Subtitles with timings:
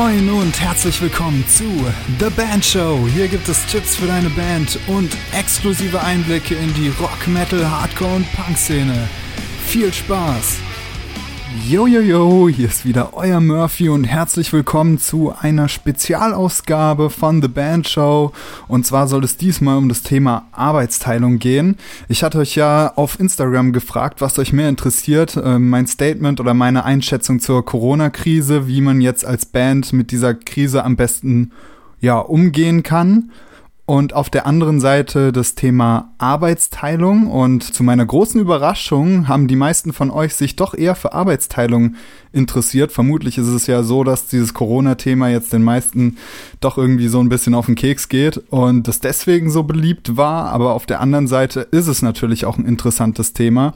[0.00, 1.64] Moin und herzlich willkommen zu
[2.20, 3.08] The Band Show.
[3.12, 8.14] Hier gibt es Tipps für deine Band und exklusive Einblicke in die Rock, Metal, Hardcore
[8.14, 9.08] und Punk-Szene.
[9.66, 10.67] Viel Spaß!
[11.56, 17.40] Yo, yo, yo, hier ist wieder euer Murphy und herzlich willkommen zu einer Spezialausgabe von
[17.40, 18.32] The Band Show.
[18.68, 21.78] Und zwar soll es diesmal um das Thema Arbeitsteilung gehen.
[22.06, 26.52] Ich hatte euch ja auf Instagram gefragt, was euch mehr interessiert, äh, mein Statement oder
[26.52, 31.52] meine Einschätzung zur Corona-Krise, wie man jetzt als Band mit dieser Krise am besten
[32.00, 33.30] ja, umgehen kann
[33.88, 37.26] und auf der anderen Seite das Thema Arbeitsteilung.
[37.26, 41.94] Und zu meiner großen Überraschung haben die meisten von euch sich doch eher für Arbeitsteilung
[42.30, 42.92] interessiert.
[42.92, 46.18] Vermutlich ist es ja so, dass dieses Corona-Thema jetzt den meisten
[46.60, 50.52] doch irgendwie so ein bisschen auf den Keks geht und das deswegen so beliebt war.
[50.52, 53.72] Aber auf der anderen Seite ist es natürlich auch ein interessantes Thema.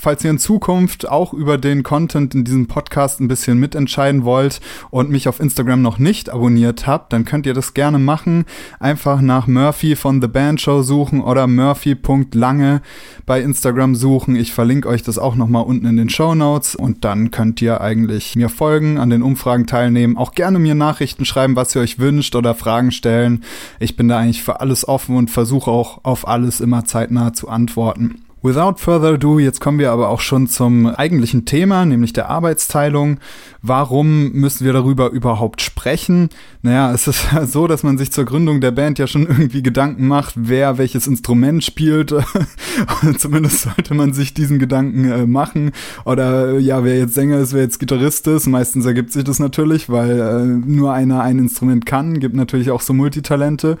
[0.00, 4.60] Falls ihr in Zukunft auch über den Content in diesem Podcast ein bisschen mitentscheiden wollt
[4.90, 8.44] und mich auf Instagram noch nicht abonniert habt, dann könnt ihr das gerne machen.
[8.78, 12.82] Einfach nach Murphy von The Band Show suchen oder Murphy.lange
[13.24, 14.36] bei Instagram suchen.
[14.36, 17.80] Ich verlinke euch das auch nochmal unten in den Show Notes und dann könnt ihr
[17.80, 21.98] eigentlich mir folgen, an den Umfragen teilnehmen, auch gerne mir Nachrichten schreiben, was ihr euch
[21.98, 23.42] wünscht oder Fragen stellen.
[23.80, 27.48] Ich bin da eigentlich für alles offen und versuche auch auf alles immer zeitnah zu
[27.48, 28.25] antworten.
[28.42, 33.18] Without further ado, jetzt kommen wir aber auch schon zum eigentlichen Thema, nämlich der Arbeitsteilung.
[33.62, 36.28] Warum müssen wir darüber überhaupt sprechen?
[36.62, 40.06] Naja, es ist so, dass man sich zur Gründung der Band ja schon irgendwie Gedanken
[40.06, 42.14] macht, wer welches Instrument spielt.
[43.18, 45.72] Zumindest sollte man sich diesen Gedanken äh, machen.
[46.04, 48.46] Oder ja, wer jetzt Sänger ist, wer jetzt Gitarrist ist.
[48.46, 52.20] Meistens ergibt sich das natürlich, weil äh, nur einer ein Instrument kann.
[52.20, 53.78] Gibt natürlich auch so Multitalente.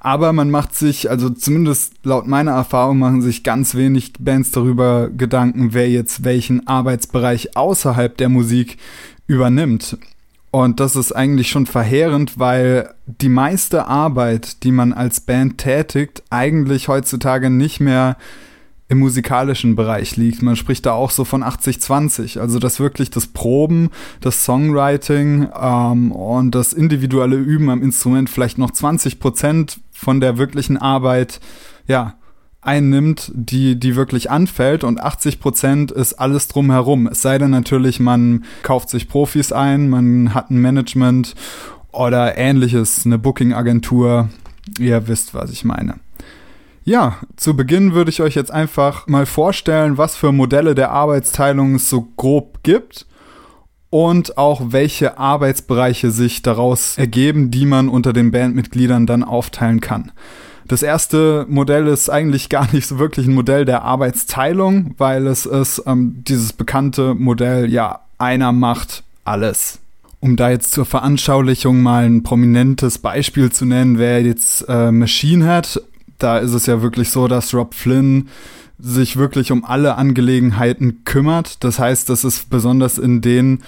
[0.00, 4.50] Aber man macht sich, also zumindest laut meiner Erfahrung, machen sich ganz wenig sich Bands
[4.50, 8.78] darüber Gedanken, wer jetzt welchen Arbeitsbereich außerhalb der Musik
[9.26, 9.98] übernimmt.
[10.50, 16.22] Und das ist eigentlich schon verheerend, weil die meiste Arbeit, die man als Band tätigt,
[16.30, 18.16] eigentlich heutzutage nicht mehr
[18.88, 20.42] im musikalischen Bereich liegt.
[20.42, 23.90] Man spricht da auch so von 80-20, also dass wirklich das Proben,
[24.20, 30.38] das Songwriting ähm, und das individuelle Üben am Instrument vielleicht noch 20 Prozent von der
[30.38, 31.40] wirklichen Arbeit,
[31.86, 32.14] ja,
[32.66, 37.06] einnimmt, die, die wirklich anfällt und 80 Prozent ist alles drumherum.
[37.06, 41.34] Es sei denn natürlich, man kauft sich Profis ein, man hat ein Management
[41.92, 44.28] oder ähnliches, eine Booking-Agentur.
[44.78, 45.96] Ihr wisst, was ich meine.
[46.84, 51.76] Ja, zu Beginn würde ich euch jetzt einfach mal vorstellen, was für Modelle der Arbeitsteilung
[51.76, 53.06] es so grob gibt
[53.88, 60.12] und auch welche Arbeitsbereiche sich daraus ergeben, die man unter den Bandmitgliedern dann aufteilen kann.
[60.66, 65.46] Das erste Modell ist eigentlich gar nicht so wirklich ein Modell der Arbeitsteilung, weil es
[65.46, 69.78] ist ähm, dieses bekannte Modell, ja, einer macht alles.
[70.20, 75.46] Um da jetzt zur Veranschaulichung mal ein prominentes Beispiel zu nennen, wer jetzt äh, Machine
[75.46, 75.82] hat,
[76.18, 78.28] da ist es ja wirklich so, dass Rob Flynn
[78.78, 81.62] sich wirklich um alle Angelegenheiten kümmert.
[81.62, 83.62] Das heißt, das ist besonders in den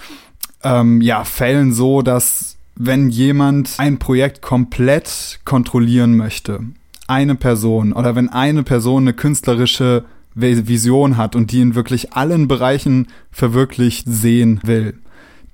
[0.62, 6.60] ähm, ja, Fällen so, dass wenn jemand ein Projekt komplett kontrollieren möchte,
[7.08, 12.46] eine Person oder wenn eine Person eine künstlerische Vision hat und die in wirklich allen
[12.46, 14.94] Bereichen verwirklicht sehen will,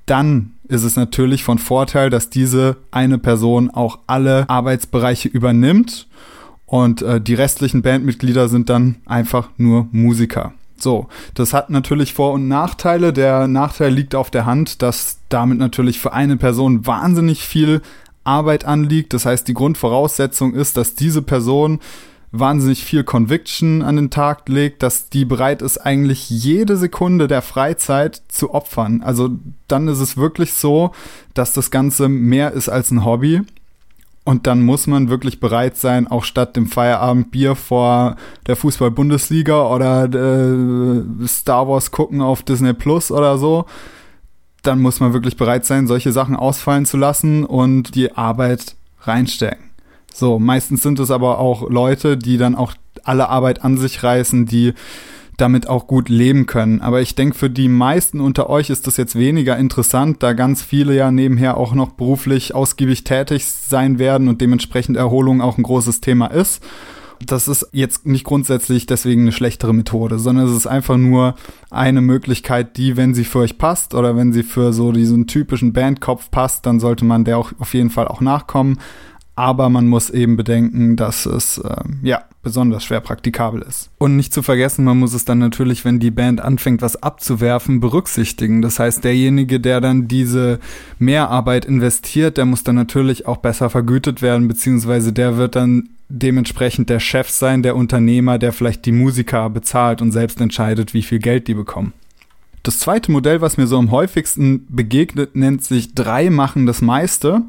[0.06, 6.08] dann ist es natürlich von Vorteil, dass diese eine Person auch alle Arbeitsbereiche übernimmt
[6.66, 10.54] und äh, die restlichen Bandmitglieder sind dann einfach nur Musiker.
[10.78, 13.12] So, das hat natürlich Vor- und Nachteile.
[13.12, 17.82] Der Nachteil liegt auf der Hand, dass damit natürlich für eine Person wahnsinnig viel
[18.24, 19.12] Arbeit anliegt.
[19.12, 21.80] Das heißt, die Grundvoraussetzung ist, dass diese Person
[22.32, 27.42] wahnsinnig viel Conviction an den Tag legt, dass die bereit ist, eigentlich jede Sekunde der
[27.42, 29.02] Freizeit zu opfern.
[29.02, 29.30] Also
[29.68, 30.92] dann ist es wirklich so,
[31.34, 33.42] dass das Ganze mehr ist als ein Hobby.
[34.24, 38.16] Und dann muss man wirklich bereit sein, auch statt dem Feierabendbier vor
[38.46, 43.66] der Fußball-Bundesliga oder äh, Star Wars gucken auf Disney Plus oder so,
[44.62, 49.70] dann muss man wirklich bereit sein, solche Sachen ausfallen zu lassen und die Arbeit reinstecken.
[50.12, 54.46] So, meistens sind es aber auch Leute, die dann auch alle Arbeit an sich reißen,
[54.46, 54.74] die
[55.38, 56.80] damit auch gut leben können.
[56.82, 60.62] Aber ich denke, für die meisten unter euch ist das jetzt weniger interessant, da ganz
[60.62, 65.64] viele ja nebenher auch noch beruflich ausgiebig tätig sein werden und dementsprechend Erholung auch ein
[65.64, 66.62] großes Thema ist
[67.26, 71.34] das ist jetzt nicht grundsätzlich deswegen eine schlechtere Methode, sondern es ist einfach nur
[71.70, 75.72] eine Möglichkeit, die, wenn sie für euch passt oder wenn sie für so diesen typischen
[75.72, 78.78] Bandkopf passt, dann sollte man der auch auf jeden Fall auch nachkommen.
[79.34, 83.90] Aber man muss eben bedenken, dass es, äh, ja, besonders schwer praktikabel ist.
[83.98, 87.80] Und nicht zu vergessen, man muss es dann natürlich, wenn die Band anfängt, was abzuwerfen,
[87.80, 88.60] berücksichtigen.
[88.60, 90.58] Das heißt, derjenige, der dann diese
[90.98, 96.90] Mehrarbeit investiert, der muss dann natürlich auch besser vergütet werden, beziehungsweise der wird dann dementsprechend
[96.90, 101.18] der Chef sein, der Unternehmer, der vielleicht die Musiker bezahlt und selbst entscheidet, wie viel
[101.18, 101.94] Geld die bekommen.
[102.62, 107.42] Das zweite Modell, was mir so am häufigsten begegnet, nennt sich drei machen das meiste.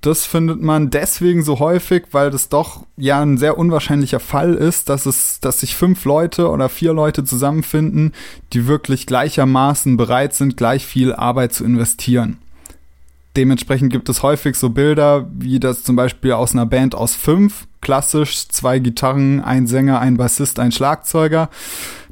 [0.00, 4.88] Das findet man deswegen so häufig, weil das doch ja ein sehr unwahrscheinlicher Fall ist,
[4.88, 8.12] dass es, dass sich fünf Leute oder vier Leute zusammenfinden,
[8.52, 12.38] die wirklich gleichermaßen bereit sind, gleich viel Arbeit zu investieren.
[13.36, 17.66] Dementsprechend gibt es häufig so Bilder, wie das zum Beispiel aus einer Band aus fünf,
[17.86, 21.50] klassisch zwei Gitarren, ein Sänger, ein Bassist, ein Schlagzeuger,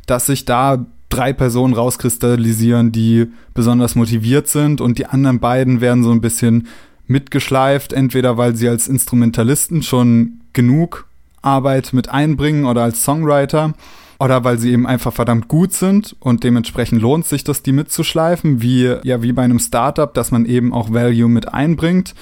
[0.06, 6.04] dass sich da drei Personen rauskristallisieren, die besonders motiviert sind und die anderen beiden werden
[6.04, 6.68] so ein bisschen
[7.08, 11.08] mitgeschleift, entweder weil sie als Instrumentalisten schon genug
[11.42, 13.74] Arbeit mit einbringen oder als Songwriter
[14.20, 18.62] oder weil sie eben einfach verdammt gut sind und dementsprechend lohnt sich das, die mitzuschleifen,
[18.62, 22.14] wie ja wie bei einem Startup, dass man eben auch Value mit einbringt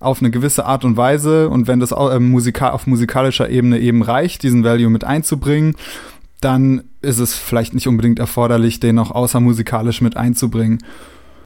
[0.00, 4.02] auf eine gewisse Art und Weise und wenn das äh, musikal, auf musikalischer Ebene eben
[4.02, 5.76] reicht, diesen Value mit einzubringen,
[6.40, 10.78] dann ist es vielleicht nicht unbedingt erforderlich, den noch außermusikalisch mit einzubringen.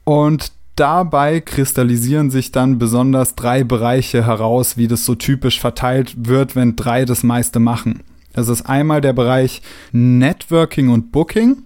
[0.05, 6.55] Und dabei kristallisieren sich dann besonders drei Bereiche heraus, wie das so typisch verteilt wird,
[6.55, 8.01] wenn drei das meiste machen.
[8.33, 9.61] Das ist einmal der Bereich
[9.91, 11.57] Networking und Booking.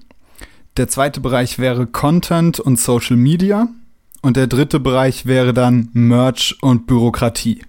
[0.78, 3.68] Der zweite Bereich wäre Content und Social Media.
[4.22, 7.62] Und der dritte Bereich wäre dann Merch und Bürokratie.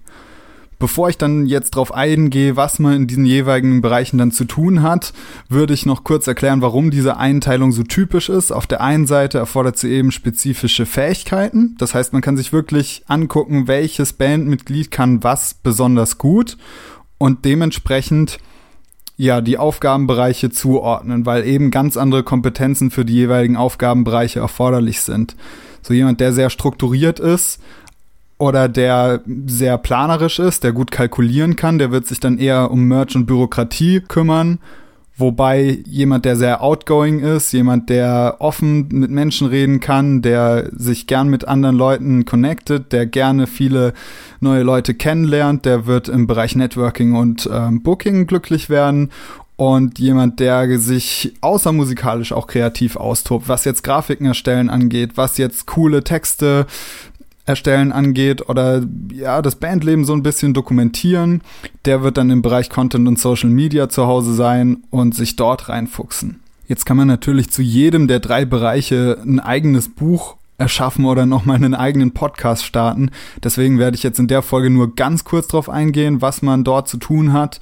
[0.81, 4.81] Bevor ich dann jetzt darauf eingehe, was man in diesen jeweiligen Bereichen dann zu tun
[4.81, 5.13] hat,
[5.51, 8.51] würde ich noch kurz erklären, warum diese Einteilung so typisch ist.
[8.51, 11.77] Auf der einen Seite erfordert sie eben spezifische Fähigkeiten.
[11.79, 16.57] Das heißt, man kann sich wirklich angucken, welches Bandmitglied kann was besonders gut
[17.19, 18.39] und dementsprechend
[19.19, 25.37] ja, die Aufgabenbereiche zuordnen, weil eben ganz andere Kompetenzen für die jeweiligen Aufgabenbereiche erforderlich sind.
[25.83, 27.61] So jemand, der sehr strukturiert ist,
[28.41, 32.89] oder der sehr planerisch ist, der gut kalkulieren kann, der wird sich dann eher um
[32.89, 34.59] Merch und Bürokratie kümmern.
[35.19, 41.07] Wobei jemand, der sehr outgoing ist, jemand, der offen mit Menschen reden kann, der sich
[41.07, 43.93] gern mit anderen Leuten connected, der gerne viele
[44.41, 49.11] neue Leute kennenlernt, der wird im Bereich Networking und ähm, Booking glücklich werden
[49.61, 55.67] und jemand, der sich außermusikalisch auch kreativ austobt, was jetzt Grafiken erstellen angeht, was jetzt
[55.67, 56.67] coole Texte
[57.45, 61.43] erstellen angeht oder ja, das Bandleben so ein bisschen dokumentieren,
[61.85, 65.69] der wird dann im Bereich Content und Social Media zu Hause sein und sich dort
[65.69, 66.41] reinfuchsen.
[66.67, 71.57] Jetzt kann man natürlich zu jedem der drei Bereiche ein eigenes Buch erschaffen oder nochmal
[71.57, 73.11] einen eigenen Podcast starten.
[73.45, 76.89] Deswegen werde ich jetzt in der Folge nur ganz kurz drauf eingehen, was man dort
[76.89, 77.61] zu tun hat.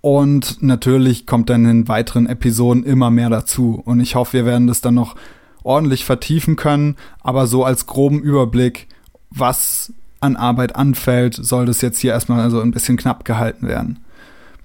[0.00, 3.80] Und natürlich kommt dann in weiteren Episoden immer mehr dazu.
[3.84, 5.16] Und ich hoffe, wir werden das dann noch
[5.62, 6.96] ordentlich vertiefen können.
[7.20, 8.88] Aber so als groben Überblick
[9.30, 14.00] was an Arbeit anfällt, soll das jetzt hier erstmal also ein bisschen knapp gehalten werden.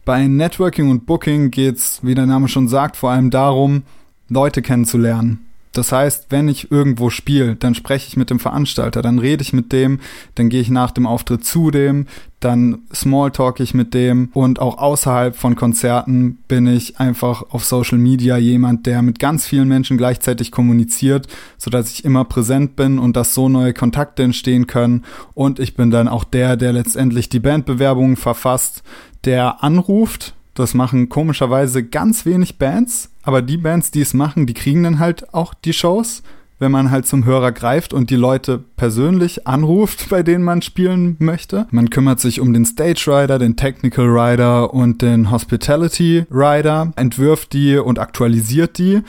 [0.03, 3.83] Bei Networking und Booking geht's, wie der Name schon sagt, vor allem darum,
[4.27, 5.44] Leute kennenzulernen.
[5.75, 9.51] Das heißt, wenn ich irgendwo spiele, dann spreche ich mit dem Veranstalter, dann rede ich
[9.51, 10.00] mit dem,
[10.36, 12.07] dann gehe ich nach dem Auftritt zu dem,
[12.39, 17.98] dann smalltalk ich mit dem und auch außerhalb von Konzerten bin ich einfach auf Social
[17.98, 21.27] Media jemand, der mit ganz vielen Menschen gleichzeitig kommuniziert,
[21.57, 25.03] so dass ich immer präsent bin und dass so neue Kontakte entstehen können.
[25.34, 28.82] Und ich bin dann auch der, der letztendlich die Bandbewerbungen verfasst,
[29.25, 34.53] der anruft, das machen komischerweise ganz wenig Bands, aber die Bands, die es machen, die
[34.53, 36.24] kriegen dann halt auch die Shows,
[36.60, 41.17] wenn man halt zum Hörer greift und die Leute persönlich anruft, bei denen man spielen
[41.20, 41.67] möchte.
[41.72, 47.53] Man kümmert sich um den Stage Rider, den Technical Rider und den Hospitality Rider, entwirft
[47.53, 49.01] die und aktualisiert die.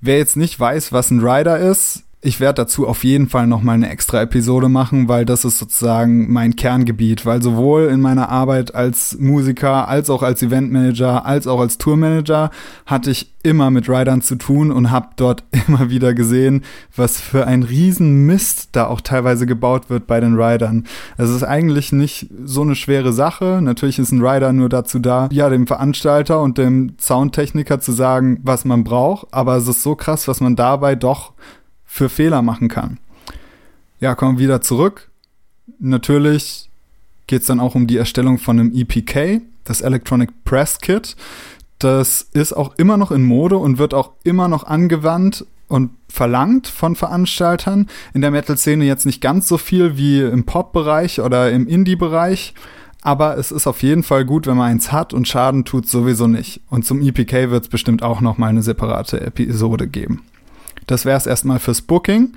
[0.00, 3.62] Wer jetzt nicht weiß, was ein Rider ist, ich werde dazu auf jeden Fall noch
[3.62, 8.28] mal eine extra Episode machen, weil das ist sozusagen mein Kerngebiet, weil sowohl in meiner
[8.28, 12.50] Arbeit als Musiker, als auch als Eventmanager, als auch als Tourmanager
[12.86, 16.62] hatte ich immer mit Riders zu tun und habe dort immer wieder gesehen,
[16.94, 20.74] was für ein Riesenmist da auch teilweise gebaut wird bei den Riders.
[21.16, 23.58] Es ist eigentlich nicht so eine schwere Sache.
[23.60, 28.38] Natürlich ist ein Rider nur dazu da, ja, dem Veranstalter und dem Soundtechniker zu sagen,
[28.44, 31.32] was man braucht, aber es ist so krass, was man dabei doch
[31.92, 32.96] für Fehler machen kann.
[34.00, 35.10] Ja, kommen wir wieder zurück.
[35.78, 36.70] Natürlich
[37.26, 41.16] geht es dann auch um die Erstellung von einem EPK, das Electronic Press Kit.
[41.78, 46.66] Das ist auch immer noch in Mode und wird auch immer noch angewandt und verlangt
[46.66, 47.88] von Veranstaltern.
[48.14, 52.54] In der Metal-Szene jetzt nicht ganz so viel wie im Pop-Bereich oder im Indie-Bereich,
[53.02, 56.26] aber es ist auf jeden Fall gut, wenn man eins hat und Schaden tut sowieso
[56.26, 56.62] nicht.
[56.70, 60.22] Und zum EPK wird es bestimmt auch noch mal eine separate Episode geben.
[60.86, 62.34] Das wäre es erstmal fürs Booking.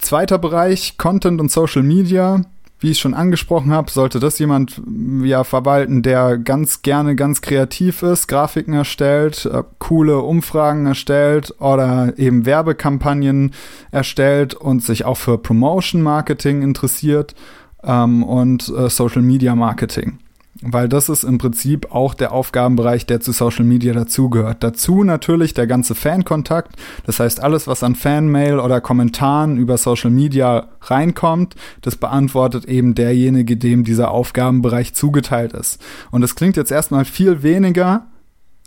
[0.00, 2.42] Zweiter Bereich, Content und Social Media.
[2.80, 4.82] Wie ich schon angesprochen habe, sollte das jemand
[5.22, 12.18] ja verwalten, der ganz gerne ganz kreativ ist, Grafiken erstellt, äh, coole Umfragen erstellt oder
[12.18, 13.52] eben Werbekampagnen
[13.92, 17.36] erstellt und sich auch für Promotion Marketing interessiert
[17.84, 20.18] ähm, und äh, Social Media Marketing.
[20.62, 24.62] Weil das ist im Prinzip auch der Aufgabenbereich, der zu Social Media dazugehört.
[24.62, 26.76] Dazu natürlich der ganze Fankontakt.
[27.04, 32.94] Das heißt, alles, was an Fanmail oder Kommentaren über Social Media reinkommt, das beantwortet eben
[32.94, 35.82] derjenige, dem dieser Aufgabenbereich zugeteilt ist.
[36.12, 38.06] Und es klingt jetzt erstmal viel weniger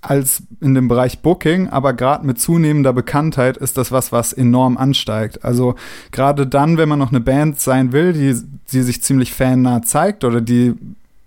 [0.02, 4.78] als in dem Bereich Booking, aber gerade mit zunehmender Bekanntheit ist das was, was enorm
[4.78, 5.44] ansteigt.
[5.44, 5.76] Also
[6.12, 8.36] gerade dann, wenn man noch eine Band sein will, die,
[8.72, 10.76] die sich ziemlich fannah zeigt oder die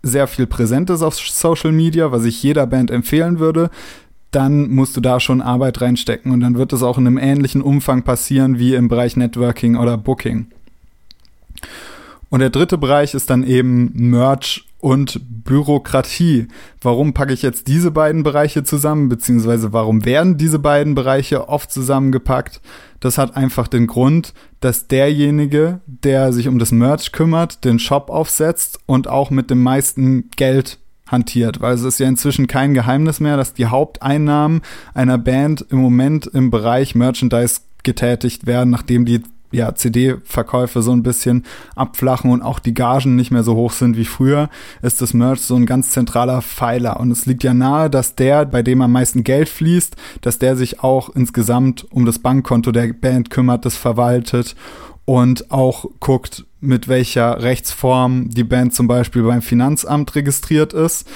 [0.02, 3.70] sehr viel präsent ist auf Social Media, was ich jeder Band empfehlen würde,
[4.30, 7.62] dann musst du da schon Arbeit reinstecken und dann wird es auch in einem ähnlichen
[7.62, 10.46] Umfang passieren wie im Bereich Networking oder Booking.
[12.30, 16.48] Und der dritte Bereich ist dann eben Merch und Bürokratie.
[16.80, 21.72] Warum packe ich jetzt diese beiden Bereiche zusammen, beziehungsweise warum werden diese beiden Bereiche oft
[21.72, 22.60] zusammengepackt?
[23.00, 28.10] Das hat einfach den Grund, dass derjenige, der sich um das Merch kümmert, den Shop
[28.10, 33.18] aufsetzt und auch mit dem meisten Geld hantiert, weil es ist ja inzwischen kein Geheimnis
[33.18, 34.60] mehr, dass die Haupteinnahmen
[34.94, 41.02] einer Band im Moment im Bereich Merchandise getätigt werden, nachdem die ja, CD-Verkäufe so ein
[41.02, 44.50] bisschen abflachen und auch die Gagen nicht mehr so hoch sind wie früher,
[44.82, 47.00] ist das Merch so ein ganz zentraler Pfeiler.
[47.00, 50.56] Und es liegt ja nahe, dass der, bei dem am meisten Geld fließt, dass der
[50.56, 54.54] sich auch insgesamt um das Bankkonto der Band kümmert, das verwaltet
[55.04, 61.08] und auch guckt, mit welcher Rechtsform die Band zum Beispiel beim Finanzamt registriert ist,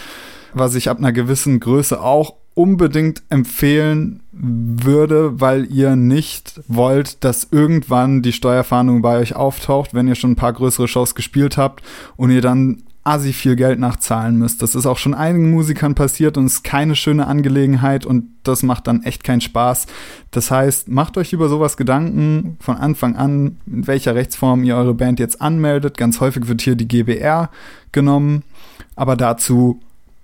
[0.54, 7.48] was ich ab einer gewissen Größe auch unbedingt empfehlen würde, weil ihr nicht wollt, dass
[7.50, 11.82] irgendwann die Steuerfahndung bei euch auftaucht, wenn ihr schon ein paar größere Shows gespielt habt
[12.16, 14.62] und ihr dann assi viel Geld nachzahlen müsst.
[14.62, 18.86] Das ist auch schon einigen Musikern passiert und ist keine schöne Angelegenheit und das macht
[18.86, 19.86] dann echt keinen Spaß.
[20.30, 24.94] Das heißt, macht euch über sowas Gedanken von Anfang an, in welcher Rechtsform ihr eure
[24.94, 25.96] Band jetzt anmeldet.
[25.98, 27.50] Ganz häufig wird hier die GBR
[27.90, 28.44] genommen,
[28.94, 29.80] aber dazu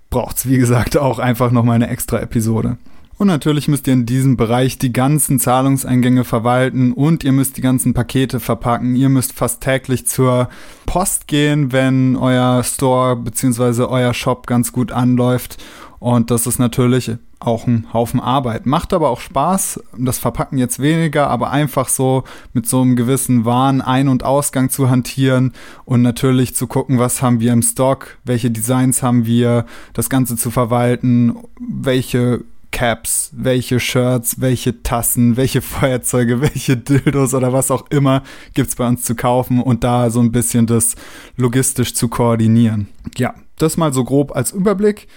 [0.09, 2.77] braucht es, wie gesagt, auch einfach nochmal eine extra Episode.
[3.19, 7.61] Und natürlich müsst ihr in diesem Bereich die ganzen Zahlungseingänge verwalten und ihr müsst die
[7.61, 8.95] ganzen Pakete verpacken.
[8.95, 10.47] Ihr müsst fast täglich zur
[10.85, 13.83] Post gehen, wenn euer Store bzw.
[13.83, 15.57] euer Shop ganz gut anläuft.
[15.99, 18.65] Und das ist natürlich auch ein Haufen Arbeit.
[18.65, 19.81] Macht aber auch Spaß.
[19.97, 24.69] Das Verpacken jetzt weniger, aber einfach so mit so einem gewissen Waren Ein- und Ausgang
[24.69, 25.53] zu hantieren
[25.85, 30.35] und natürlich zu gucken, was haben wir im Stock, welche Designs haben wir, das Ganze
[30.35, 32.41] zu verwalten, welche
[32.71, 38.87] Caps, welche Shirts, welche Tassen, welche Feuerzeuge, welche Dildos oder was auch immer gibt's bei
[38.87, 40.95] uns zu kaufen und da so ein bisschen das
[41.35, 42.87] logistisch zu koordinieren.
[43.17, 45.07] Ja, das mal so grob als Überblick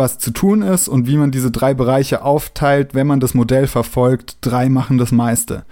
[0.00, 3.68] was zu tun ist und wie man diese drei Bereiche aufteilt, wenn man das Modell
[3.68, 4.38] verfolgt.
[4.40, 5.64] Drei machen das meiste.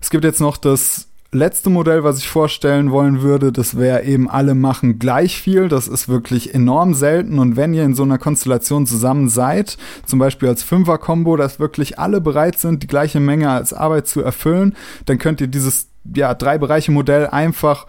[0.00, 3.52] Es gibt jetzt noch das letzte Modell, was ich vorstellen wollen würde.
[3.52, 5.68] Das wäre eben alle machen gleich viel.
[5.68, 7.38] Das ist wirklich enorm selten.
[7.38, 11.98] Und wenn ihr in so einer Konstellation zusammen seid, zum Beispiel als Fünfer-Kombo, dass wirklich
[11.98, 14.74] alle bereit sind, die gleiche Menge als Arbeit zu erfüllen,
[15.06, 17.86] dann könnt ihr dieses ja, drei Bereiche Modell einfach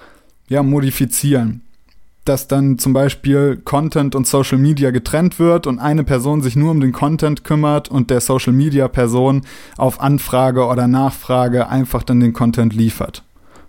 [0.48, 1.64] ja, modifizieren
[2.30, 6.70] dass dann zum Beispiel Content und Social Media getrennt wird und eine Person sich nur
[6.70, 9.42] um den Content kümmert und der Social Media Person
[9.78, 13.24] auf Anfrage oder Nachfrage einfach dann den Content liefert.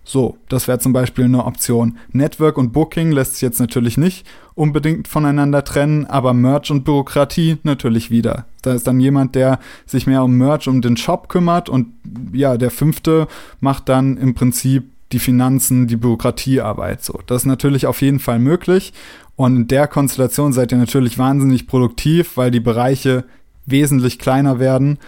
[0.05, 1.97] So, das wäre zum Beispiel eine Option.
[2.13, 7.57] Network und Booking lässt sich jetzt natürlich nicht unbedingt voneinander trennen, aber Merch und Bürokratie
[7.63, 8.45] natürlich wieder.
[8.61, 11.95] Da ist dann jemand, der sich mehr um Merch, um den Shop kümmert und
[12.35, 13.27] ja, der fünfte
[13.61, 17.05] macht dann im Prinzip die Finanzen, die Bürokratiearbeit.
[17.05, 18.93] So, das ist natürlich auf jeden Fall möglich.
[19.37, 23.25] Und in der Konstellation seid ihr natürlich wahnsinnig produktiv, weil die Bereiche
[23.67, 24.99] wesentlich kleiner werden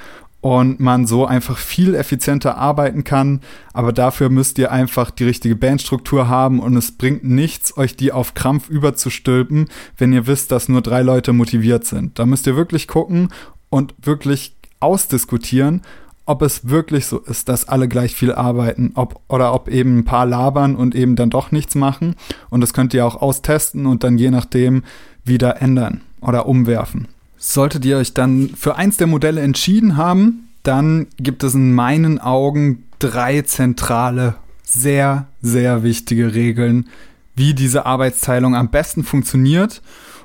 [0.43, 3.41] und man so einfach viel effizienter arbeiten kann.
[3.73, 8.11] Aber dafür müsst ihr einfach die richtige Bandstruktur haben und es bringt nichts, euch die
[8.11, 12.19] auf Krampf überzustülpen, wenn ihr wisst, dass nur drei Leute motiviert sind.
[12.19, 13.29] Da müsst ihr wirklich gucken
[13.71, 15.83] und wirklich ausdiskutieren,
[16.25, 20.05] ob es wirklich so ist, dass alle gleich viel arbeiten, ob oder ob eben ein
[20.05, 22.15] paar labern und eben dann doch nichts machen.
[22.51, 24.85] Und das könnt ihr auch austesten und dann je nachdem
[25.25, 27.09] wieder ändern oder umwerfen.
[27.37, 32.21] Solltet ihr euch dann für eins der Modelle entschieden haben, dann gibt es in meinen
[32.21, 36.89] Augen drei zentrale, sehr, sehr wichtige Regeln,
[37.35, 39.83] wie diese Arbeitsteilung am besten funktioniert.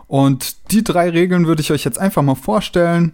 [0.07, 3.13] Und die drei Regeln würde ich euch jetzt einfach mal vorstellen.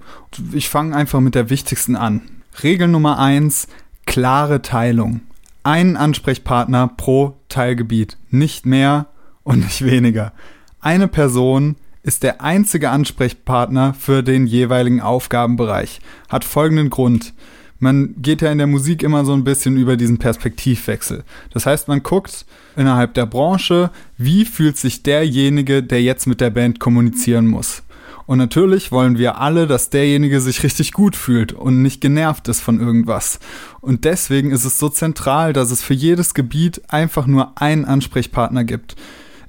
[0.51, 2.21] Ich fange einfach mit der wichtigsten an.
[2.61, 3.67] Regel Nummer eins:
[4.05, 5.21] klare Teilung.
[5.63, 9.07] Ein Ansprechpartner pro Teilgebiet, nicht mehr
[9.43, 10.33] und nicht weniger.
[10.81, 16.01] Eine Person ist der einzige Ansprechpartner für den jeweiligen Aufgabenbereich.
[16.27, 17.33] Hat folgenden Grund.
[17.79, 21.23] Man geht ja in der Musik immer so ein bisschen über diesen Perspektivwechsel.
[21.51, 22.45] Das heißt, man guckt
[22.75, 27.83] innerhalb der Branche, wie fühlt sich derjenige, der jetzt mit der Band kommunizieren muss.
[28.25, 32.61] Und natürlich wollen wir alle, dass derjenige sich richtig gut fühlt und nicht genervt ist
[32.61, 33.39] von irgendwas.
[33.81, 38.63] Und deswegen ist es so zentral, dass es für jedes Gebiet einfach nur einen Ansprechpartner
[38.63, 38.95] gibt.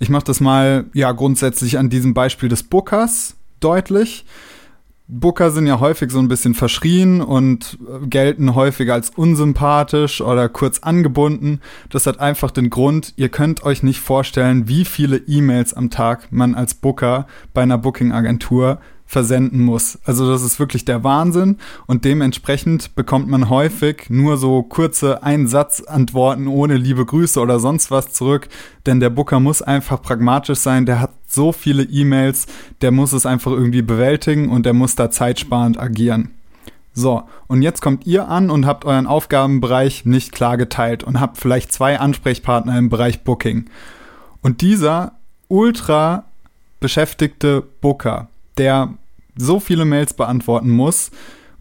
[0.01, 4.25] Ich mache das mal ja grundsätzlich an diesem Beispiel des Bookers deutlich.
[5.07, 10.79] Booker sind ja häufig so ein bisschen verschrien und gelten häufig als unsympathisch oder kurz
[10.79, 11.61] angebunden.
[11.91, 16.33] Das hat einfach den Grund, ihr könnt euch nicht vorstellen, wie viele E-Mails am Tag
[16.33, 19.99] man als Booker bei einer Booking-Agentur versenden muss.
[20.05, 26.49] Also das ist wirklich der Wahnsinn und dementsprechend bekommt man häufig nur so kurze Einsatzantworten
[26.49, 28.49] ohne liebe Grüße oder sonst was zurück,
[28.87, 32.47] denn der Booker muss einfach pragmatisch sein, der hat so viele E-Mails,
[32.81, 36.31] der muss es einfach irgendwie bewältigen und der muss da zeitsparend agieren.
[36.97, 41.39] So, und jetzt kommt ihr an und habt euren Aufgabenbereich nicht klar geteilt und habt
[41.39, 43.69] vielleicht zwei Ansprechpartner im Bereich Booking.
[44.43, 45.13] Und dieser
[45.49, 46.25] ultra
[46.79, 48.95] beschäftigte Booker, der
[49.37, 51.11] so viele Mails beantworten muss,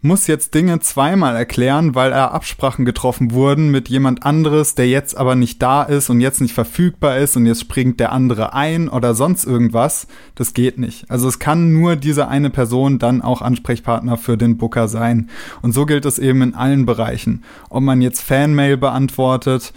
[0.04, 5.16] muss jetzt Dinge zweimal erklären, weil er Absprachen getroffen wurden mit jemand anderes, der jetzt
[5.16, 8.90] aber nicht da ist und jetzt nicht verfügbar ist und jetzt springt der andere ein
[8.90, 10.06] oder sonst irgendwas.
[10.34, 11.10] Das geht nicht.
[11.10, 15.30] Also es kann nur diese eine Person dann auch Ansprechpartner für den Booker sein.
[15.62, 17.42] Und so gilt es eben in allen Bereichen.
[17.70, 19.72] Ob man jetzt Fanmail beantwortet,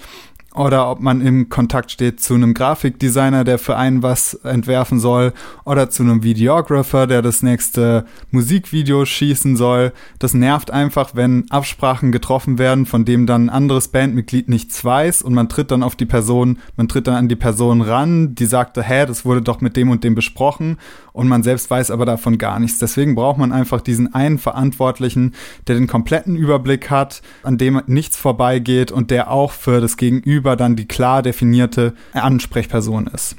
[0.58, 5.34] oder ob man im Kontakt steht zu einem Grafikdesigner, der für einen was entwerfen soll,
[5.66, 9.94] oder zu einem Videographer, der das nächste Musikvideo schießen soll.
[10.20, 15.22] Das nervt einfach, wenn Absprachen getroffen werden, von dem dann ein anderes Bandmitglied nichts weiß
[15.22, 18.46] und man tritt dann auf die Person, man tritt dann an die Person ran, die
[18.46, 20.78] sagte, hä, das wurde doch mit dem und dem besprochen
[21.14, 22.78] und man selbst weiß aber davon gar nichts.
[22.78, 25.34] Deswegen braucht man einfach diesen einen Verantwortlichen,
[25.68, 30.47] der den kompletten Überblick hat, an dem nichts vorbeigeht und der auch für das Gegenüber
[30.56, 33.36] dann die klar definierte Ansprechperson ist.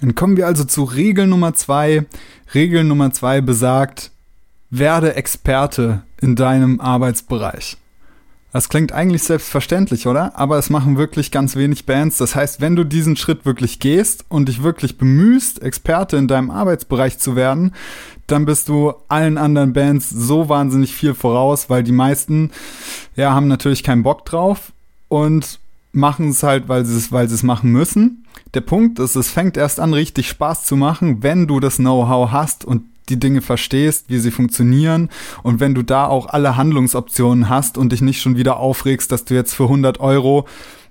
[0.00, 2.06] Dann kommen wir also zu Regel Nummer zwei.
[2.54, 4.10] Regel Nummer zwei besagt,
[4.70, 7.76] werde Experte in deinem Arbeitsbereich.
[8.52, 10.38] Das klingt eigentlich selbstverständlich, oder?
[10.38, 12.16] Aber es machen wirklich ganz wenig Bands.
[12.16, 16.50] Das heißt, wenn du diesen Schritt wirklich gehst und dich wirklich bemühst, Experte in deinem
[16.50, 17.72] Arbeitsbereich zu werden,
[18.26, 22.50] dann bist du allen anderen Bands so wahnsinnig viel voraus, weil die meisten,
[23.14, 24.72] ja, haben natürlich keinen Bock drauf
[25.08, 25.58] und
[25.96, 28.24] machen es halt, weil sie es, weil es machen müssen.
[28.54, 32.30] Der Punkt ist, es fängt erst an, richtig Spaß zu machen, wenn du das Know-how
[32.30, 35.10] hast und die Dinge verstehst, wie sie funktionieren
[35.42, 39.24] und wenn du da auch alle Handlungsoptionen hast und dich nicht schon wieder aufregst, dass
[39.24, 40.46] du jetzt für 100 Euro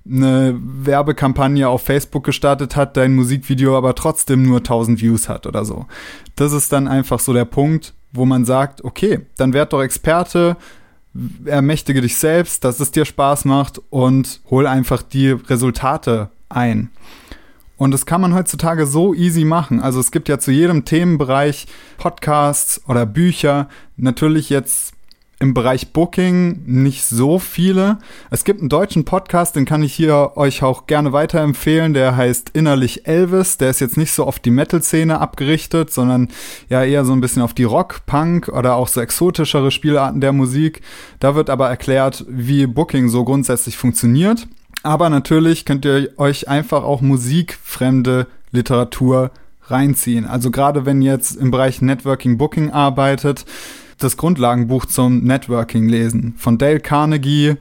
[0.07, 5.65] eine Werbekampagne auf Facebook gestartet hat, dein Musikvideo aber trotzdem nur 1000 Views hat oder
[5.65, 5.87] so.
[6.35, 10.57] Das ist dann einfach so der Punkt, wo man sagt, okay, dann werd doch Experte,
[11.45, 16.89] ermächtige dich selbst, dass es dir Spaß macht und hol einfach die Resultate ein.
[17.77, 19.81] Und das kann man heutzutage so easy machen.
[19.81, 23.67] Also es gibt ja zu jedem Themenbereich Podcasts oder Bücher.
[23.97, 24.93] Natürlich jetzt
[25.39, 27.97] im Bereich Booking nicht so viele.
[28.31, 31.93] Es gibt einen deutschen Podcast, den kann ich hier euch auch gerne weiterempfehlen.
[31.93, 33.57] Der heißt Innerlich Elvis.
[33.57, 36.29] Der ist jetzt nicht so auf die Metal-Szene abgerichtet, sondern
[36.69, 40.31] ja eher so ein bisschen auf die Rock, Punk oder auch so exotischere Spielarten der
[40.31, 40.81] Musik.
[41.19, 44.47] Da wird aber erklärt, wie Booking so grundsätzlich funktioniert.
[44.83, 49.31] Aber natürlich könnt ihr euch einfach auch musikfremde Literatur
[49.67, 50.25] reinziehen.
[50.25, 53.45] Also gerade wenn ihr jetzt im Bereich Networking Booking arbeitet,
[53.97, 57.55] das Grundlagenbuch zum Networking lesen von Dale Carnegie,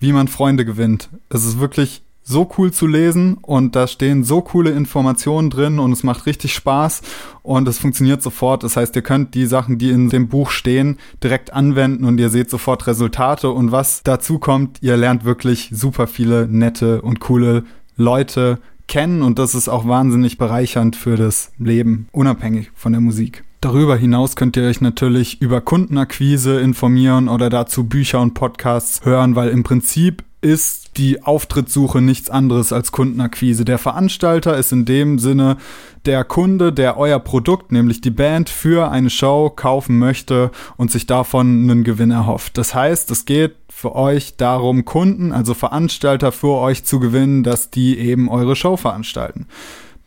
[0.00, 1.08] wie man Freunde gewinnt.
[1.28, 5.92] Es ist wirklich so cool zu lesen und da stehen so coole Informationen drin und
[5.92, 7.02] es macht richtig Spaß
[7.42, 8.62] und es funktioniert sofort.
[8.62, 12.30] Das heißt, ihr könnt die Sachen, die in dem Buch stehen, direkt anwenden und ihr
[12.30, 17.64] seht sofort Resultate und was dazu kommt, ihr lernt wirklich super viele nette und coole
[17.96, 23.44] Leute kennen und das ist auch wahnsinnig bereichernd für das Leben, unabhängig von der Musik.
[23.64, 29.36] Darüber hinaus könnt ihr euch natürlich über Kundenakquise informieren oder dazu Bücher und Podcasts hören,
[29.36, 33.64] weil im Prinzip ist die Auftrittssuche nichts anderes als Kundenakquise.
[33.64, 35.56] Der Veranstalter ist in dem Sinne
[36.04, 41.06] der Kunde, der euer Produkt, nämlich die Band, für eine Show kaufen möchte und sich
[41.06, 42.58] davon einen Gewinn erhofft.
[42.58, 47.70] Das heißt, es geht für euch darum, Kunden, also Veranstalter für euch zu gewinnen, dass
[47.70, 49.46] die eben eure Show veranstalten.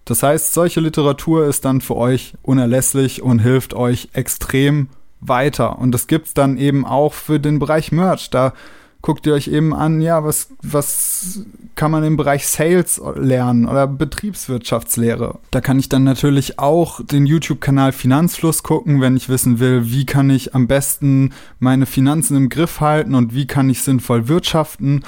[0.07, 4.87] Das heißt, solche Literatur ist dann für euch unerlässlich und hilft euch extrem
[5.19, 5.79] weiter.
[5.79, 8.29] Und das gibt's dann eben auch für den Bereich Merch.
[8.29, 8.53] Da
[9.01, 11.41] guckt ihr euch eben an, ja, was, was
[11.75, 15.39] kann man im Bereich Sales lernen oder Betriebswirtschaftslehre.
[15.51, 20.05] Da kann ich dann natürlich auch den YouTube-Kanal Finanzfluss gucken, wenn ich wissen will, wie
[20.05, 25.03] kann ich am besten meine Finanzen im Griff halten und wie kann ich sinnvoll wirtschaften.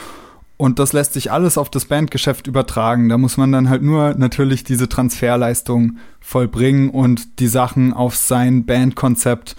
[0.61, 3.07] Und das lässt sich alles auf das Bandgeschäft übertragen.
[3.07, 8.65] Da muss man dann halt nur natürlich diese Transferleistung vollbringen und die Sachen auf sein
[8.65, 9.55] Bandkonzept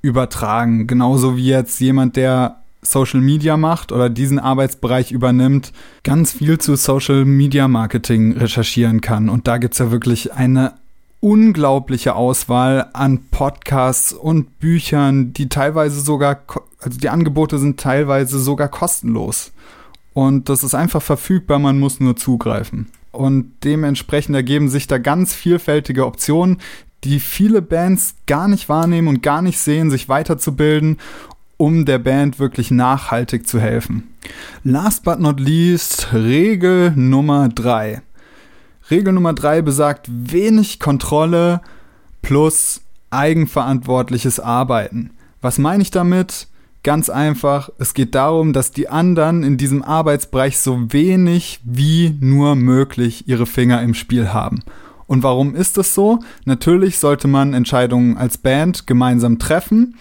[0.00, 0.86] übertragen.
[0.86, 6.76] Genauso wie jetzt jemand, der Social Media macht oder diesen Arbeitsbereich übernimmt, ganz viel zu
[6.76, 9.28] Social Media Marketing recherchieren kann.
[9.28, 10.72] Und da gibt's ja wirklich eine
[11.20, 16.38] unglaubliche Auswahl an Podcasts und Büchern, die teilweise sogar,
[16.80, 19.52] also die Angebote sind teilweise sogar kostenlos.
[20.18, 22.88] Und das ist einfach verfügbar, man muss nur zugreifen.
[23.12, 26.58] Und dementsprechend ergeben sich da ganz vielfältige Optionen,
[27.04, 30.96] die viele Bands gar nicht wahrnehmen und gar nicht sehen, sich weiterzubilden
[31.56, 34.12] um der Band wirklich nachhaltig zu helfen.
[34.64, 38.02] Last but not least, Regel Nummer drei.
[38.90, 41.60] Regel Nummer drei besagt wenig Kontrolle
[42.22, 45.10] plus eigenverantwortliches Arbeiten.
[45.40, 46.48] Was meine ich damit?
[46.82, 52.54] Ganz einfach, es geht darum, dass die anderen in diesem Arbeitsbereich so wenig wie nur
[52.54, 54.62] möglich ihre Finger im Spiel haben.
[55.06, 56.20] Und warum ist das so?
[56.44, 59.96] Natürlich sollte man Entscheidungen als Band gemeinsam treffen,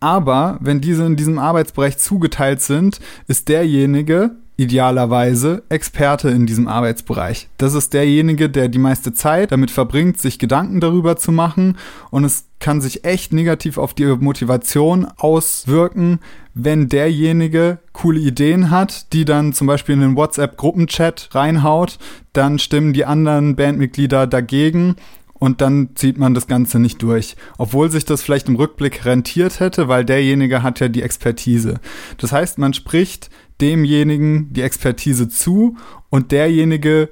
[0.00, 7.48] aber wenn diese in diesem Arbeitsbereich zugeteilt sind, ist derjenige idealerweise Experte in diesem Arbeitsbereich.
[7.56, 11.78] Das ist derjenige, der die meiste Zeit damit verbringt, sich Gedanken darüber zu machen.
[12.10, 16.20] Und es kann sich echt negativ auf die Motivation auswirken,
[16.54, 21.98] wenn derjenige coole Ideen hat, die dann zum Beispiel in den WhatsApp-Gruppenchat reinhaut,
[22.32, 24.96] dann stimmen die anderen Bandmitglieder dagegen
[25.42, 27.34] und dann zieht man das Ganze nicht durch.
[27.58, 31.80] Obwohl sich das vielleicht im Rückblick rentiert hätte, weil derjenige hat ja die Expertise.
[32.18, 33.28] Das heißt, man spricht
[33.60, 35.76] demjenigen die Expertise zu
[36.10, 37.08] und derjenige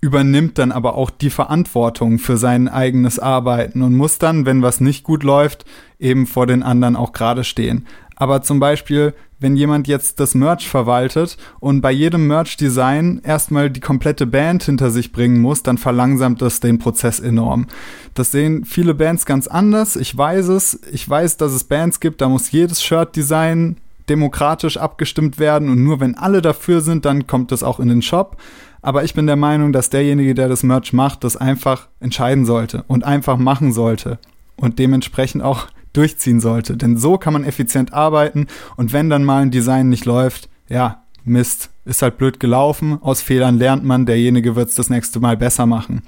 [0.00, 4.80] übernimmt dann aber auch die Verantwortung für sein eigenes Arbeiten und muss dann, wenn was
[4.80, 5.64] nicht gut läuft,
[6.00, 7.86] eben vor den anderen auch gerade stehen.
[8.16, 13.80] Aber zum Beispiel, wenn jemand jetzt das Merch verwaltet und bei jedem Merch-Design erstmal die
[13.80, 17.66] komplette Band hinter sich bringen muss, dann verlangsamt das den Prozess enorm.
[18.14, 19.96] Das sehen viele Bands ganz anders.
[19.96, 20.80] Ich weiß es.
[20.92, 23.76] Ich weiß, dass es Bands gibt, da muss jedes Shirt-Design
[24.08, 28.02] demokratisch abgestimmt werden und nur wenn alle dafür sind, dann kommt das auch in den
[28.02, 28.36] Shop.
[28.82, 32.84] Aber ich bin der Meinung, dass derjenige, der das Merch macht, das einfach entscheiden sollte
[32.88, 34.18] und einfach machen sollte
[34.56, 36.76] und dementsprechend auch durchziehen sollte.
[36.76, 41.02] Denn so kann man effizient arbeiten und wenn dann mal ein Design nicht läuft, ja,
[41.24, 42.98] Mist, ist halt blöd gelaufen.
[43.00, 46.02] Aus Fehlern lernt man, derjenige wird es das nächste Mal besser machen.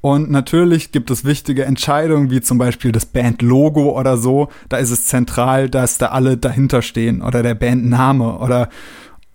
[0.00, 4.48] Und natürlich gibt es wichtige Entscheidungen, wie zum Beispiel das Bandlogo oder so.
[4.68, 8.68] Da ist es zentral, dass da alle dahinter stehen oder der Bandname oder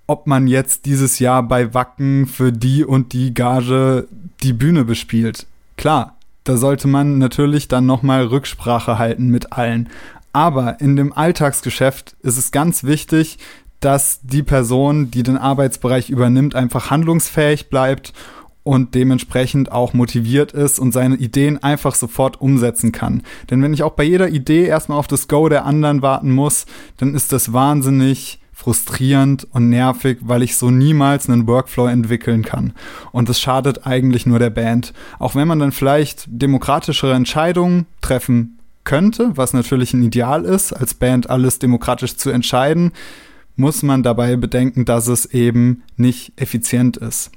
[0.08, 4.08] ob man jetzt dieses Jahr bei Wacken für die und die Gage
[4.44, 5.46] die Bühne bespielt.
[5.78, 6.16] Klar,
[6.52, 9.88] da sollte man natürlich dann nochmal Rücksprache halten mit allen.
[10.34, 13.38] Aber in dem Alltagsgeschäft ist es ganz wichtig,
[13.80, 18.12] dass die Person, die den Arbeitsbereich übernimmt, einfach handlungsfähig bleibt
[18.64, 23.24] und dementsprechend auch motiviert ist und seine Ideen einfach sofort umsetzen kann.
[23.50, 26.66] Denn wenn ich auch bei jeder Idee erstmal auf das Go der anderen warten muss,
[26.98, 32.74] dann ist das wahnsinnig frustrierend und nervig, weil ich so niemals einen Workflow entwickeln kann.
[33.12, 34.94] Und das schadet eigentlich nur der Band.
[35.18, 40.94] Auch wenn man dann vielleicht demokratischere Entscheidungen treffen könnte, was natürlich ein Ideal ist, als
[40.94, 42.92] Band alles demokratisch zu entscheiden,
[43.56, 47.32] muss man dabei bedenken, dass es eben nicht effizient ist.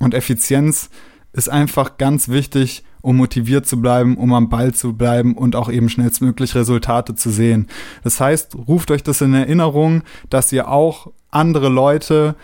[0.00, 0.90] Und Effizienz
[1.32, 5.70] ist einfach ganz wichtig, um motiviert zu bleiben, um am Ball zu bleiben und auch
[5.70, 7.68] eben schnellstmöglich Resultate zu sehen.
[8.02, 12.36] Das heißt, ruft euch das in Erinnerung, dass ihr auch andere Leute,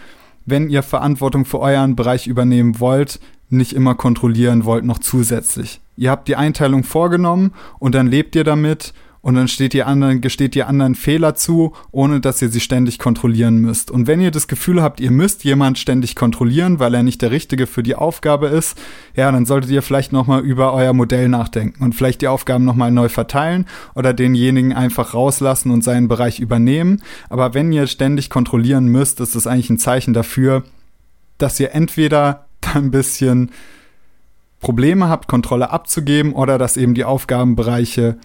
[0.44, 5.80] wenn ihr Verantwortung für euren Bereich übernehmen wollt, nicht immer kontrollieren wollt noch zusätzlich.
[5.96, 10.20] Ihr habt die Einteilung vorgenommen und dann lebt ihr damit und dann steht ihr anderen,
[10.20, 13.90] gesteht ihr anderen Fehler zu, ohne dass ihr sie ständig kontrollieren müsst.
[13.90, 17.30] Und wenn ihr das Gefühl habt, ihr müsst jemand ständig kontrollieren, weil er nicht der
[17.30, 18.78] Richtige für die Aufgabe ist,
[19.14, 22.90] ja, dann solltet ihr vielleicht nochmal über euer Modell nachdenken und vielleicht die Aufgaben nochmal
[22.90, 27.02] neu verteilen oder denjenigen einfach rauslassen und seinen Bereich übernehmen.
[27.28, 30.62] Aber wenn ihr ständig kontrollieren müsst, ist das eigentlich ein Zeichen dafür,
[31.38, 33.50] dass ihr entweder ein bisschen
[34.60, 38.18] Probleme habt, Kontrolle abzugeben oder dass eben die Aufgabenbereiche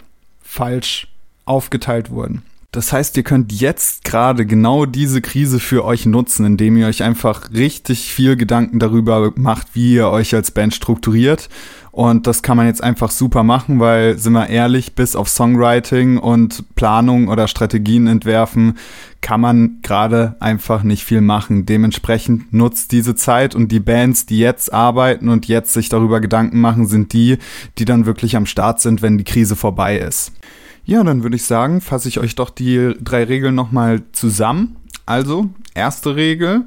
[0.44, 1.08] falsch
[1.46, 2.44] aufgeteilt wurden.
[2.74, 7.04] Das heißt, ihr könnt jetzt gerade genau diese Krise für euch nutzen, indem ihr euch
[7.04, 11.50] einfach richtig viel Gedanken darüber macht, wie ihr euch als Band strukturiert.
[11.94, 16.18] Und das kann man jetzt einfach super machen, weil, sind wir ehrlich, bis auf Songwriting
[16.18, 18.80] und Planung oder Strategien entwerfen,
[19.22, 21.68] kann man gerade einfach nicht viel machen.
[21.68, 26.60] Dementsprechend nutzt diese Zeit und die Bands, die jetzt arbeiten und jetzt sich darüber Gedanken
[26.60, 27.38] machen, sind die,
[27.78, 30.32] die dann wirklich am Start sind, wenn die Krise vorbei ist.
[30.86, 34.78] Ja, dann würde ich sagen, fasse ich euch doch die drei Regeln nochmal zusammen.
[35.06, 36.64] Also, erste Regel,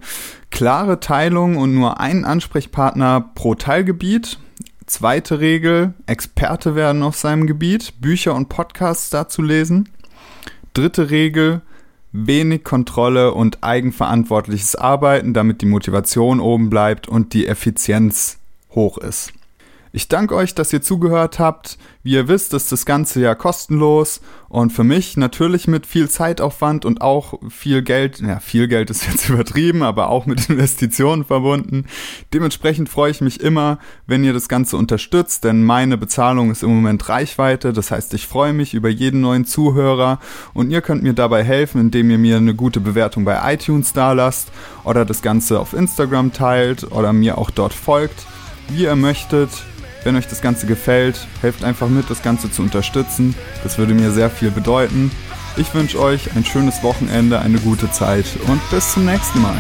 [0.53, 4.39] klare Teilung und nur ein Ansprechpartner pro Teilgebiet.
[4.87, 9.89] Zweite Regel, Experte werden auf seinem Gebiet, Bücher und Podcasts dazu lesen.
[10.75, 11.63] Dritte Regel,
[12.13, 18.39] wenig Kontrolle und eigenverantwortliches Arbeiten, damit die Motivation oben bleibt und die Effizienz
[18.71, 19.33] hoch ist.
[19.97, 21.79] Ich danke euch, dass ihr zugehört habt.
[22.03, 26.85] Wie ihr wisst, ist das Ganze ja kostenlos und für mich natürlich mit viel Zeitaufwand
[26.85, 31.87] und auch viel Geld, ja, viel Geld ist jetzt übertrieben, aber auch mit Investitionen verbunden.
[32.35, 36.75] Dementsprechend freue ich mich immer, wenn ihr das Ganze unterstützt, denn meine Bezahlung ist im
[36.75, 37.73] Moment Reichweite.
[37.73, 40.21] Das heißt, ich freue mich über jeden neuen Zuhörer
[40.53, 44.13] und ihr könnt mir dabei helfen, indem ihr mir eine gute Bewertung bei iTunes da
[44.13, 44.53] lasst
[44.85, 48.27] oder das Ganze auf Instagram teilt oder mir auch dort folgt,
[48.69, 49.49] wie ihr möchtet.
[50.07, 53.35] Wenn euch das Ganze gefällt, helft einfach mit, das Ganze zu unterstützen.
[53.65, 55.11] Das würde mir sehr viel bedeuten.
[55.57, 59.57] Ich wünsche euch ein schönes Wochenende, eine gute Zeit und bis zum nächsten Mal.